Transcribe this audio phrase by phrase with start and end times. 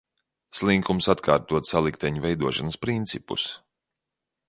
[0.59, 3.49] Slinkums atkārtot salikteņu veidošanas principus.